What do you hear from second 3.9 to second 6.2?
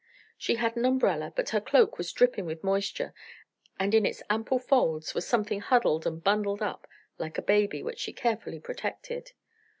in its ample folds was something huddled